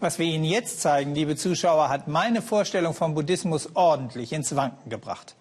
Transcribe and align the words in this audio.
Was 0.00 0.20
wir 0.20 0.26
Ihnen 0.26 0.44
jetzt 0.44 0.80
zeigen, 0.80 1.12
liebe 1.16 1.34
Zuschauer, 1.34 1.88
hat 1.88 2.06
meine 2.06 2.40
Vorstellung 2.40 2.94
vom 2.94 3.14
Buddhismus 3.14 3.70
ordentlich 3.74 4.32
ins 4.32 4.54
Wanken 4.54 4.90
gebracht. 4.90 5.34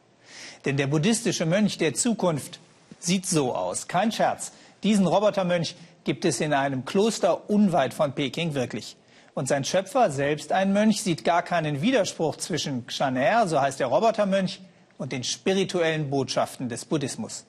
Denn 0.66 0.78
der 0.78 0.88
buddhistische 0.88 1.46
Mönch 1.46 1.78
der 1.78 1.94
Zukunft 1.94 2.60
sieht 2.98 3.28
so 3.28 3.54
aus. 3.54 3.88
Kein 3.88 4.12
Scherz. 4.12 4.52
Diesen 4.82 5.06
Robotermönch 5.06 5.76
gibt 6.06 6.26
es 6.26 6.42
in 6.42 6.54
einem 6.54 6.86
Kloster 6.86 7.52
unweit 7.52 7.94
von 7.94 8.14
Peking 8.14 8.56
wirklich. 8.56 8.98
Und 9.36 9.48
sein 9.48 9.64
Schöpfer, 9.64 10.10
selbst 10.10 10.52
ein 10.52 10.74
Mönch, 10.74 11.04
sieht 11.04 11.24
gar 11.24 11.44
keinen 11.44 11.84
Widerspruch 11.84 12.38
zwischen 12.38 12.88
Kshaner, 12.88 13.48
so 13.48 13.62
heißt 13.62 13.80
der 13.80 13.88
Robotermönch, 13.88 14.60
und 14.98 15.12
den 15.12 15.24
spirituellen 15.24 16.10
Botschaften 16.10 16.68
des 16.68 16.86
Buddhismus. 16.86 17.46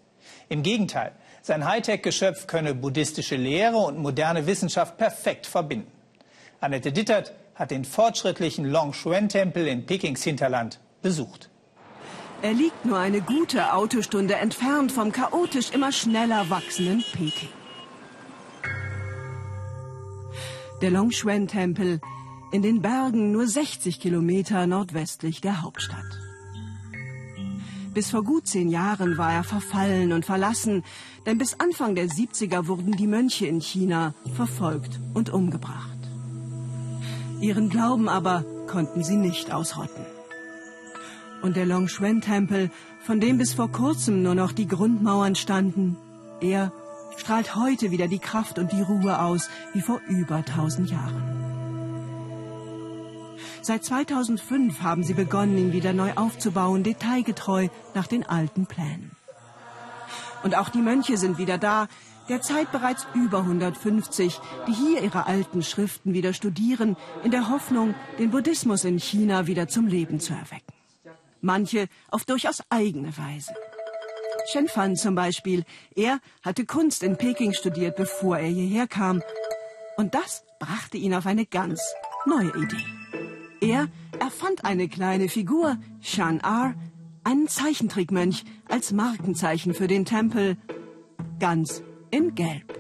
Im 0.51 0.63
Gegenteil, 0.63 1.13
sein 1.41 1.65
Hightech-Geschöpf 1.65 2.47
könne 2.47 2.75
buddhistische 2.75 3.37
Lehre 3.37 3.79
und 3.79 3.97
moderne 3.97 4.47
Wissenschaft 4.47 4.99
perfekt 4.99 5.47
verbinden. 5.47 5.98
Annette 6.61 6.93
Dittert 6.93 7.33
hat 7.55 7.71
den 7.71 7.85
fortschrittlichen 7.85 8.65
Longshuan-Tempel 8.65 9.67
in 9.67 9.87
Pekings 9.87 10.25
Hinterland 10.25 10.81
besucht. 11.03 11.51
Er 12.43 12.53
liegt 12.53 12.85
nur 12.85 12.99
eine 12.99 13.21
gute 13.21 13.73
Autostunde 13.73 14.35
entfernt 14.35 14.93
vom 14.93 15.13
chaotisch 15.13 15.71
immer 15.71 15.93
schneller 15.93 16.51
wachsenden 16.51 17.05
Peking. 17.13 17.49
Der 20.83 20.91
Longshuan-Tempel 20.91 22.01
in 22.53 22.63
den 22.63 22.81
Bergen 22.81 23.33
nur 23.33 23.47
60 23.47 24.01
Kilometer 24.01 24.67
nordwestlich 24.67 25.41
der 25.41 25.63
Hauptstadt. 25.63 26.21
Bis 27.93 28.11
vor 28.11 28.23
gut 28.23 28.47
zehn 28.47 28.69
Jahren 28.69 29.19
war 29.19 29.33
er 29.33 29.45
verfallen 29.45 30.13
und 30.13 30.25
verlassen, 30.25 30.85
denn 31.27 31.39
bis 31.39 31.59
Anfang 31.59 31.95
der 31.95 32.07
70er 32.07 32.69
wurden 32.69 32.93
die 32.93 33.09
Mönche 33.09 33.47
in 33.47 33.61
China 33.61 34.15
verfolgt 34.35 35.01
und 35.15 35.31
umgebracht. 35.31 35.98
Ihren 37.41 37.69
Glauben 37.69 38.09
aber 38.09 38.45
konnten 38.67 39.05
sie 39.05 39.17
nicht 39.17 39.53
ausrotten. 39.53 40.05
Und 41.43 41.57
der 41.57 41.67
Longshuan-Tempel, 41.67 42.71
von 43.01 43.21
dem 43.21 43.39
bis 43.39 43.55
vor 43.55 43.71
kurzem 43.71 44.23
nur 44.23 44.35
noch 44.35 44.53
die 44.53 44.67
Grundmauern 44.67 45.37
standen, 45.37 45.97
er 46.41 46.73
strahlt 47.17 47.55
heute 47.55 47.91
wieder 47.91 48.09
die 48.09 48.19
Kraft 48.19 48.59
und 48.59 48.73
die 48.73 48.83
Ruhe 48.83 49.21
aus 49.21 49.49
wie 49.73 49.81
vor 49.81 50.01
über 50.09 50.45
tausend 50.45 50.91
Jahren. 50.91 51.39
Seit 53.63 53.85
2005 53.85 54.83
haben 54.83 55.05
sie 55.05 55.15
begonnen, 55.15 55.59
ihn 55.59 55.73
wieder 55.73 55.93
neu 55.93 56.13
aufzubauen, 56.15 56.83
detailgetreu 56.83 57.69
nach 57.95 58.07
den 58.07 58.25
alten 58.25 58.67
Plänen. 58.67 59.13
Und 60.43 60.57
auch 60.57 60.71
die 60.71 60.83
Mönche 60.83 61.17
sind 61.17 61.39
wieder 61.39 61.59
da, 61.59 61.89
derzeit 62.29 62.71
bereits 62.73 63.07
über 63.15 63.39
150, 63.39 64.41
die 64.67 64.73
hier 64.73 65.03
ihre 65.03 65.27
alten 65.27 65.63
Schriften 65.63 66.13
wieder 66.13 66.33
studieren, 66.33 66.97
in 67.25 67.31
der 67.31 67.49
Hoffnung, 67.49 67.95
den 68.19 68.31
Buddhismus 68.31 68.85
in 68.85 68.99
China 68.99 69.47
wieder 69.47 69.69
zum 69.69 69.87
Leben 69.87 70.21
zu 70.21 70.33
erwecken. 70.33 70.75
Manche 71.41 71.89
auf 72.11 72.25
durchaus 72.25 72.63
eigene 72.71 73.17
Weise. 73.17 73.53
Shen 74.51 74.69
Fan 74.69 74.97
zum 74.97 75.15
Beispiel, 75.15 75.65
er 75.95 76.21
hatte 76.43 76.65
Kunst 76.65 77.03
in 77.03 77.17
Peking 77.17 77.53
studiert, 77.53 77.97
bevor 77.97 78.39
er 78.39 78.49
hierher 78.49 78.87
kam. 78.87 79.23
Und 79.97 80.15
das 80.15 80.45
brachte 80.59 80.97
ihn 80.97 81.15
auf 81.15 81.27
eine 81.27 81.45
ganz 81.45 81.81
neue 82.27 82.53
Idee. 82.57 82.85
Er 83.61 83.89
erfand 84.19 84.65
eine 84.65 84.89
kleine 84.89 85.29
Figur, 85.29 85.77
Shan 86.01 86.41
Ar, 86.41 86.75
einen 87.25 87.49
Zeichentrickmönch, 87.49 88.45
als 88.69 88.93
Markenzeichen 88.93 89.75
für 89.75 89.87
den 89.87 90.05
Tempel, 90.05 90.57
ganz 91.39 91.83
in 92.11 92.35
Gelb. 92.35 92.79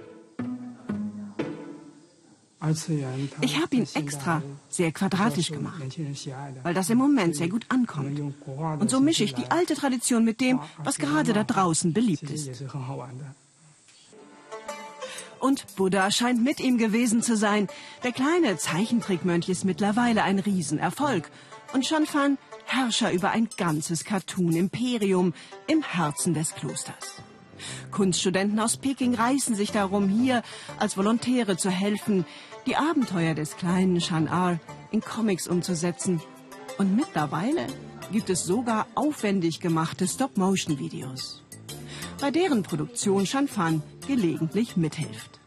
Ich 3.40 3.60
habe 3.60 3.76
ihn 3.76 3.86
extra 3.94 4.42
sehr 4.68 4.90
quadratisch 4.92 5.50
gemacht, 5.50 5.80
weil 6.62 6.74
das 6.74 6.90
im 6.90 6.98
Moment 6.98 7.36
sehr 7.36 7.48
gut 7.48 7.64
ankommt. 7.68 8.20
Und 8.80 8.90
so 8.90 9.00
mische 9.00 9.24
ich 9.24 9.34
die 9.34 9.50
alte 9.50 9.74
Tradition 9.74 10.24
mit 10.24 10.40
dem, 10.40 10.60
was 10.78 10.98
gerade 10.98 11.32
da 11.32 11.44
draußen 11.44 11.92
beliebt 11.92 12.28
ist. 12.30 12.64
Und 15.38 15.76
Buddha 15.76 16.10
scheint 16.10 16.42
mit 16.42 16.58
ihm 16.58 16.78
gewesen 16.78 17.22
zu 17.22 17.36
sein. 17.36 17.68
Der 18.02 18.10
kleine 18.10 18.56
Zeichentrickmönch 18.56 19.48
ist 19.48 19.64
mittlerweile 19.64 20.24
ein 20.24 20.40
Riesenerfolg. 20.40 21.30
Und 21.72 21.86
Shanfan 21.86 22.38
Herrscher 22.68 23.12
über 23.12 23.30
ein 23.30 23.48
ganzes 23.56 24.04
Cartoon-Imperium 24.04 25.32
im 25.68 25.82
Herzen 25.82 26.34
des 26.34 26.54
Klosters. 26.54 27.22
Kunststudenten 27.90 28.60
aus 28.60 28.76
Peking 28.76 29.14
reißen 29.14 29.54
sich 29.54 29.72
darum, 29.72 30.08
hier 30.08 30.42
als 30.78 30.96
Volontäre 30.96 31.56
zu 31.56 31.70
helfen, 31.70 32.24
die 32.66 32.76
Abenteuer 32.76 33.34
des 33.34 33.56
kleinen 33.56 34.00
Shan-Ar 34.00 34.60
in 34.90 35.00
Comics 35.00 35.48
umzusetzen. 35.48 36.20
Und 36.78 36.94
mittlerweile 36.94 37.66
gibt 38.12 38.30
es 38.30 38.44
sogar 38.44 38.86
aufwendig 38.94 39.60
gemachte 39.60 40.06
Stop-Motion-Videos, 40.06 41.42
bei 42.20 42.30
deren 42.30 42.62
Produktion 42.62 43.26
Shanfan 43.26 43.82
gelegentlich 44.06 44.76
mithilft. 44.76 45.38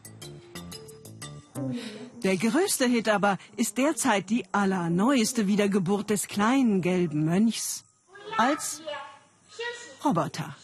Der 2.24 2.38
größte 2.38 2.86
Hit 2.86 3.10
aber 3.10 3.38
ist 3.58 3.78
derzeit 3.78 4.30
die 4.30 4.46
allerneueste 4.52 5.48
Wiedergeburt 5.48 6.12
des 6.12 6.28
kleinen 6.28 6.82
gelben 6.82 7.26
Mönchs 7.26 7.84
als 8.38 8.82
Roboter. 10.04 10.56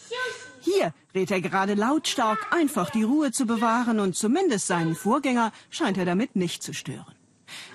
Hier 0.67 0.93
rät 1.15 1.31
er 1.31 1.41
gerade 1.41 1.75
lautstark, 1.75 2.39
einfach 2.51 2.89
die 2.89 3.03
Ruhe 3.03 3.31
zu 3.31 3.45
bewahren 3.45 3.99
und 3.99 4.15
zumindest 4.15 4.67
seinen 4.67 4.95
Vorgänger 4.95 5.51
scheint 5.69 5.97
er 5.97 6.05
damit 6.05 6.35
nicht 6.35 6.61
zu 6.61 6.73
stören. 6.73 7.15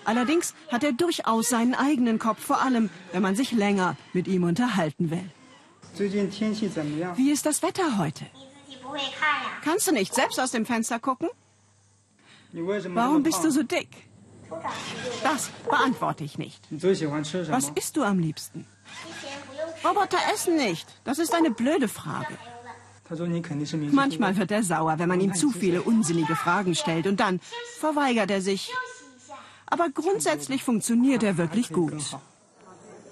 Allerdings 0.05 0.55
hat 0.71 0.85
er 0.85 0.93
durchaus 0.93 1.49
seinen 1.49 1.75
eigenen 1.75 2.19
Kopf, 2.19 2.41
vor 2.45 2.61
allem 2.61 2.91
wenn 3.13 3.23
man 3.23 3.35
sich 3.35 3.53
länger 3.53 3.97
mit 4.13 4.29
ihm 4.29 4.45
unterhalten 4.45 5.11
will. 5.11 5.31
Wie 7.17 7.31
ist 7.31 7.47
das 7.47 7.63
Wetter 7.63 7.99
heute? 7.99 8.27
Kannst 9.65 9.87
du 9.87 9.93
nicht 9.93 10.15
selbst 10.15 10.39
aus 10.39 10.51
dem 10.51 10.67
Fenster 10.67 10.99
gucken? 10.99 11.31
Warum 12.53 13.23
bist 13.23 13.43
du 13.43 13.51
so 13.51 13.63
dick? 13.63 13.89
Das 15.23 15.51
beantworte 15.71 16.25
ich 16.25 16.37
nicht. 16.37 16.61
Was 16.71 17.71
isst 17.75 17.97
du 17.97 18.03
am 18.03 18.19
liebsten? 18.19 18.67
Roboter 19.83 20.19
essen 20.35 20.57
nicht. 20.57 20.87
Das 21.05 21.19
ist 21.19 21.35
eine 21.35 21.51
blöde 21.51 21.89
Frage. 21.89 22.37
Manchmal 23.93 24.37
wird 24.37 24.51
er 24.51 24.63
sauer, 24.63 24.99
wenn 24.99 25.09
man 25.09 25.21
ihm 25.21 25.35
zu 25.35 25.51
viele 25.51 25.83
unsinnige 25.83 26.37
Fragen 26.37 26.75
stellt 26.75 27.07
und 27.07 27.21
dann 27.21 27.41
verweigert 27.79 28.31
er 28.31 28.41
sich. 28.41 28.71
Aber 29.67 29.89
grundsätzlich 29.89 30.63
funktioniert 30.63 31.23
er 31.23 31.37
wirklich 31.37 31.71
gut. 31.71 32.17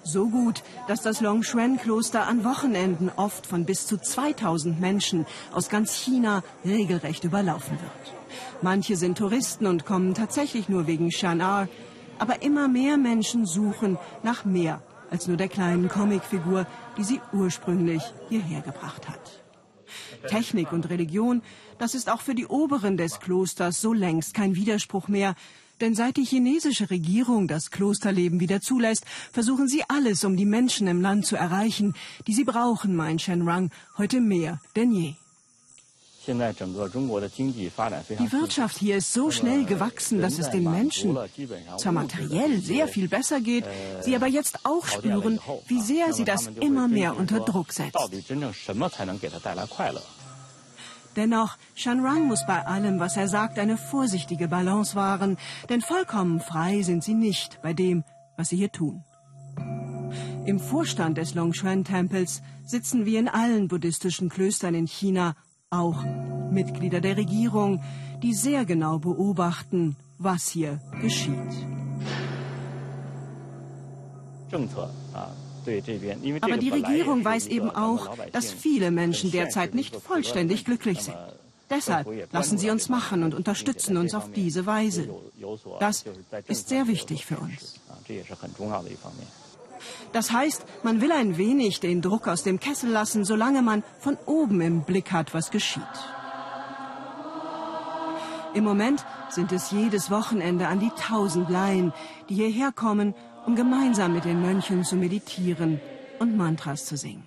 So 0.03 0.29
gut, 0.29 0.63
dass 0.89 1.03
das 1.03 1.21
Longshuan-Kloster 1.21 2.27
an 2.27 2.45
Wochenenden 2.45 3.11
oft 3.17 3.47
von 3.47 3.67
bis 3.67 3.87
zu 3.87 3.99
2000 3.99 4.81
Menschen 4.81 5.27
aus 5.53 5.69
ganz 5.69 5.95
China 5.95 6.43
regelrecht 6.65 7.25
überlaufen 7.25 7.79
wird. 7.81 8.15
Manche 8.63 8.97
sind 8.97 9.19
Touristen 9.19 9.67
und 9.67 9.85
kommen 9.85 10.15
tatsächlich 10.15 10.69
nur 10.69 10.87
wegen 10.87 11.11
Shan-Ar, 11.11 11.69
aber 12.19 12.43
immer 12.43 12.69
mehr 12.69 12.97
Menschen 12.97 13.45
suchen 13.45 13.99
nach 14.23 14.45
mehr 14.45 14.83
als 15.11 15.27
nur 15.27 15.37
der 15.37 15.49
kleinen 15.49 15.89
Comicfigur, 15.89 16.67
die 16.97 17.05
sie 17.05 17.21
ursprünglich 17.33 18.03
hierher 18.29 18.61
gebracht 18.61 19.09
hat. 19.09 19.40
Technik 20.29 20.73
und 20.73 20.91
Religion, 20.91 21.43
das 21.79 21.95
ist 21.95 22.11
auch 22.11 22.21
für 22.21 22.35
die 22.35 22.47
Oberen 22.47 22.97
des 22.97 23.21
Klosters 23.21 23.81
so 23.81 23.93
längst 23.93 24.35
kein 24.35 24.55
Widerspruch 24.55 25.09
mehr, 25.09 25.35
denn 25.81 25.95
seit 25.95 26.17
die 26.17 26.25
chinesische 26.25 26.91
Regierung 26.91 27.49
das 27.49 27.71
Klosterleben 27.71 28.41
wieder 28.41 28.61
zulässt, 28.61 29.05
versuchen 29.33 29.67
sie 29.67 29.83
alles, 29.89 30.25
um 30.25 30.37
die 30.37 30.45
Menschen 30.45 30.87
im 30.87 31.01
Land 31.01 31.27
zu 31.27 31.37
erreichen, 31.37 31.95
die 32.27 32.35
sie 32.35 32.45
brauchen, 32.45 32.95
meint 32.95 33.23
Shenrang, 33.23 33.71
heute 33.97 34.21
mehr 34.21 34.61
denn 34.77 34.93
je. 34.93 35.15
Die 36.27 36.33
Wirtschaft 38.33 38.79
hier 38.79 38.97
ist 38.99 39.13
so 39.13 39.31
schnell 39.31 39.65
gewachsen, 39.65 40.21
dass 40.21 40.39
es 40.39 40.51
den 40.51 40.71
Menschen 40.71 41.17
zwar 41.79 41.93
materiell 41.93 42.61
sehr 42.61 42.89
viel 42.89 43.09
besser 43.09 43.41
geht, 43.41 43.65
sie 44.03 44.15
aber 44.15 44.27
jetzt 44.27 44.61
auch 44.65 44.87
spüren, 44.87 45.41
wie 45.67 45.81
sehr 45.81 46.13
sie 46.13 46.25
das 46.25 46.49
immer 46.61 46.89
mehr 46.89 47.17
unter 47.17 47.41
Druck 47.41 47.73
setzt. 47.73 47.97
Dennoch, 51.17 51.57
Shanrang 51.75 52.27
muss 52.27 52.47
bei 52.47 52.67
allem, 52.67 53.01
was 53.01 53.17
er 53.17 53.29
sagt, 53.29 53.59
eine 53.59 53.77
vorsichtige 53.77 54.47
Balance 54.47 54.95
wahren, 54.95 55.39
denn 55.69 55.81
vollkommen 55.81 56.41
frei 56.41 56.83
sind 56.83 57.03
sie 57.03 57.15
nicht 57.15 57.61
bei 57.63 57.73
dem, 57.73 58.05
was 58.37 58.51
sie 58.51 58.57
hier 58.57 58.71
tun. 58.71 59.03
Im 60.47 60.61
Vorstand 60.61 61.19
des 61.19 61.35
Longshuan-Tempels 61.35 62.43
sitzen 62.65 63.07
wie 63.07 63.17
in 63.17 63.29
allen 63.29 63.69
buddhistischen 63.69 64.29
Klöstern 64.29 64.75
in 64.75 64.87
China 64.87 65.35
auch 65.73 66.03
Mitglieder 66.51 67.01
der 67.01 67.17
Regierung, 67.17 67.81
die 68.25 68.35
sehr 68.35 68.65
genau 68.65 68.99
beobachten, 68.99 69.95
was 70.19 70.49
hier 70.49 70.81
geschieht. 71.01 71.37
Aber 76.41 76.57
die 76.57 76.71
Regierung 76.71 77.25
weiß 77.25 77.47
eben 77.47 77.71
auch, 77.71 78.17
dass 78.33 78.51
viele 78.51 78.91
Menschen 78.91 79.31
derzeit 79.31 79.75
nicht 79.77 79.95
vollständig 79.95 80.65
glücklich 80.65 81.03
sind. 81.03 81.17
Deshalb 81.71 82.09
lassen 82.33 82.59
Sie 82.59 82.69
uns 82.71 82.89
machen 82.89 83.23
und 83.23 83.33
unterstützen 83.33 83.97
uns 83.97 84.13
auf 84.13 84.33
diese 84.33 84.67
Weise. 84.67 85.09
Das 85.79 86.05
ist 86.49 86.69
sehr 86.69 86.89
wichtig 86.89 87.27
für 87.27 87.39
uns. 87.39 87.79
Das 90.13 90.33
heißt, 90.33 90.65
man 90.83 91.01
will 91.01 91.13
ein 91.13 91.37
wenig 91.37 91.81
den 91.81 92.03
Druck 92.03 92.29
aus 92.29 92.43
dem 92.43 92.61
Kessel 92.61 92.91
lassen, 92.91 93.25
solange 93.25 93.63
man 93.63 93.83
von 93.99 94.17
oben 94.27 94.61
im 94.61 94.83
Blick 94.83 95.13
hat, 95.13 95.35
was 95.35 95.51
geschieht. 95.51 95.83
Im 98.53 98.65
Moment 98.65 99.05
sind 99.29 99.53
es 99.53 99.71
jedes 99.71 100.11
Wochenende 100.11 100.67
an 100.67 100.81
die 100.81 100.91
tausend 100.91 101.51
Laien, 101.51 101.93
die 102.29 102.35
hierher 102.35 102.73
kommen, 102.73 103.15
um 103.47 103.55
gemeinsam 103.55 104.13
mit 104.13 104.25
den 104.25 104.43
Mönchen 104.43 104.85
zu 104.85 104.97
meditieren 104.97 105.81
und 106.19 106.37
Mantras 106.37 106.85
zu 106.85 106.97
singen. 106.97 107.25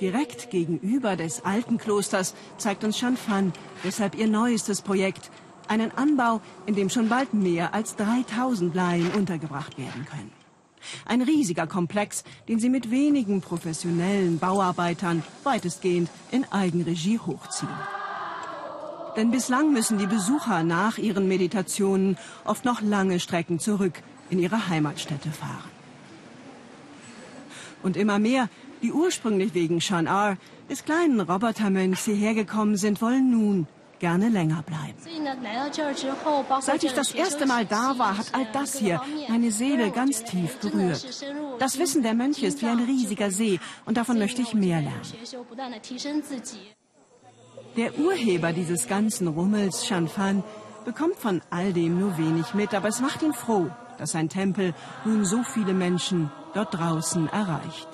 Direkt 0.00 0.50
gegenüber 0.50 1.16
des 1.16 1.44
alten 1.44 1.78
Klosters 1.78 2.34
zeigt 2.56 2.82
uns 2.84 2.98
Shanfan 2.98 3.52
deshalb 3.84 4.16
ihr 4.16 4.26
neuestes 4.26 4.82
Projekt, 4.82 5.30
einen 5.68 5.92
Anbau, 5.96 6.40
in 6.66 6.74
dem 6.74 6.90
schon 6.90 7.08
bald 7.08 7.34
mehr 7.34 7.74
als 7.74 7.96
3000 7.96 8.74
Laien 8.74 9.10
untergebracht 9.12 9.78
werden 9.78 10.06
können. 10.06 10.41
Ein 11.04 11.22
riesiger 11.22 11.66
Komplex, 11.66 12.24
den 12.48 12.58
sie 12.58 12.68
mit 12.68 12.90
wenigen 12.90 13.40
professionellen 13.40 14.38
Bauarbeitern 14.38 15.22
weitestgehend 15.44 16.10
in 16.30 16.44
Eigenregie 16.50 17.18
hochziehen. 17.18 17.68
Denn 19.16 19.30
bislang 19.30 19.72
müssen 19.72 19.98
die 19.98 20.06
Besucher 20.06 20.62
nach 20.62 20.96
ihren 20.98 21.28
Meditationen 21.28 22.16
oft 22.44 22.64
noch 22.64 22.80
lange 22.80 23.20
Strecken 23.20 23.58
zurück 23.58 24.02
in 24.30 24.38
ihre 24.38 24.68
Heimatstätte 24.68 25.30
fahren. 25.30 25.70
Und 27.82 27.96
immer 27.96 28.18
mehr, 28.18 28.48
die 28.82 28.92
ursprünglich 28.92 29.54
wegen 29.54 29.80
Shan-Ar, 29.80 30.36
des 30.70 30.84
kleinen 30.84 31.20
Robotermönchs 31.20 32.04
hierher 32.04 32.34
gekommen 32.34 32.76
sind, 32.76 33.02
wollen 33.02 33.30
nun 33.30 33.66
gerne 34.02 34.28
länger 34.28 34.62
bleiben. 34.62 34.98
Seit 36.60 36.82
ich 36.82 36.92
das 36.92 37.12
erste 37.12 37.46
Mal 37.46 37.64
da 37.64 37.98
war, 37.98 38.18
hat 38.18 38.34
all 38.34 38.46
das 38.52 38.76
hier 38.76 39.00
meine 39.28 39.50
Seele 39.52 39.90
ganz 39.92 40.24
tief 40.24 40.58
berührt. 40.58 41.02
Das 41.60 41.78
Wissen 41.78 42.02
der 42.02 42.14
Mönche 42.14 42.46
ist 42.46 42.60
wie 42.62 42.66
ein 42.66 42.80
riesiger 42.80 43.30
See 43.30 43.60
und 43.86 43.96
davon 43.96 44.18
möchte 44.18 44.42
ich 44.42 44.54
mehr 44.54 44.80
lernen. 44.82 45.12
Der 47.76 47.90
Urheber 47.98 48.52
dieses 48.52 48.88
ganzen 48.88 49.28
Rummels, 49.28 49.86
Shanfan, 49.86 50.42
bekommt 50.84 51.16
von 51.16 51.40
all 51.50 51.72
dem 51.72 51.98
nur 52.00 52.18
wenig 52.18 52.54
mit, 52.54 52.74
aber 52.74 52.88
es 52.88 53.00
macht 53.00 53.22
ihn 53.22 53.32
froh, 53.32 53.70
dass 53.98 54.12
sein 54.12 54.28
Tempel 54.28 54.74
nun 55.04 55.24
so 55.24 55.44
viele 55.44 55.74
Menschen 55.74 56.30
dort 56.54 56.74
draußen 56.74 57.28
erreicht. 57.28 57.88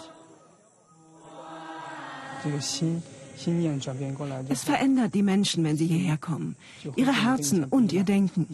Es 4.49 4.64
verändert 4.64 5.14
die 5.14 5.23
Menschen, 5.23 5.64
wenn 5.64 5.76
sie 5.76 5.87
hierher 5.87 6.17
kommen. 6.17 6.56
Ihre 6.96 7.12
Herzen 7.12 7.64
und 7.64 7.93
ihr 7.93 8.05
Denken. 8.05 8.46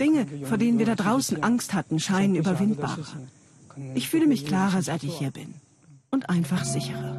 Dinge, 0.00 0.26
vor 0.44 0.58
denen 0.58 0.78
wir 0.78 0.86
da 0.86 0.94
draußen 0.94 1.42
Angst 1.42 1.74
hatten, 1.74 1.98
scheinen 1.98 2.36
überwindbarer. 2.36 3.04
Ich 3.94 4.08
fühle 4.08 4.26
mich 4.26 4.46
klarer, 4.46 4.82
seit 4.82 5.02
ich 5.02 5.18
hier 5.18 5.30
bin. 5.30 5.54
Und 6.10 6.30
einfach 6.30 6.64
sicherer. 6.64 7.14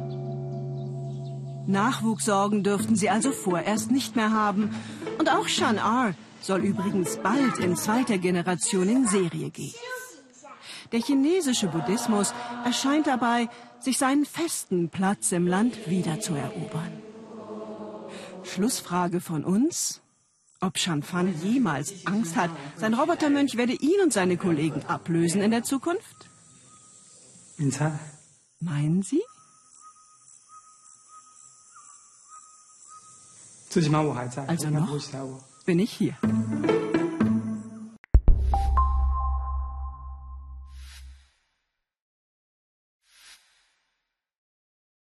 Nachwuchssorgen 1.68 2.64
dürften 2.64 2.96
sie 2.96 3.10
also 3.10 3.30
vorerst 3.30 3.90
nicht 3.90 4.16
mehr 4.16 4.32
haben. 4.32 4.74
Und 5.18 5.30
auch 5.30 5.46
Shan 5.48 5.76
R 5.76 6.14
soll 6.40 6.60
übrigens 6.60 7.18
bald 7.18 7.58
in 7.58 7.76
zweiter 7.76 8.18
Generation 8.18 8.88
in 8.88 9.06
Serie 9.06 9.50
gehen. 9.50 9.74
Der 10.92 11.00
chinesische 11.00 11.68
Buddhismus 11.68 12.32
erscheint 12.64 13.06
dabei, 13.06 13.48
sich 13.80 13.98
seinen 13.98 14.24
festen 14.24 14.88
Platz 14.88 15.32
im 15.32 15.46
Land 15.46 15.88
wiederzuerobern. 15.88 16.92
Schlussfrage 18.44 19.20
von 19.20 19.44
uns? 19.44 20.00
Ob 20.60 20.78
Shanfan 20.78 21.40
jemals 21.40 22.06
Angst 22.06 22.34
hat, 22.36 22.50
sein 22.76 22.94
Robotermönch 22.94 23.56
werde 23.56 23.74
ihn 23.74 24.00
und 24.02 24.12
seine 24.12 24.36
Kollegen 24.36 24.84
ablösen 24.86 25.40
in 25.40 25.52
der 25.52 25.62
Zukunft? 25.62 26.28
Meinen 28.60 29.02
Sie? 29.02 29.22
Also 34.48 34.70
noch 34.70 34.88
bin 35.66 35.78
ich 35.78 35.92
hier. 35.92 36.16